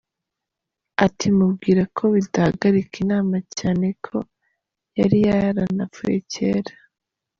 Ati 1.05 1.27
mubwira 1.37 1.83
ko 1.97 2.03
bitahagarika 2.15 2.95
inama 3.03 3.35
cyane 3.57 3.87
ko 4.05 4.15
yari 4.99 5.17
yaranapfuye 5.27 6.19
kera. 6.33 6.73